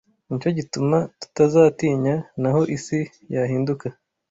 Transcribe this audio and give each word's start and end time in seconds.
Ni 0.27 0.35
cyo 0.41 0.49
gituma 0.57 0.97
tutazatinya, 1.21 2.15
naho 2.41 2.61
isi 2.75 2.99
yahinduka 3.33 3.85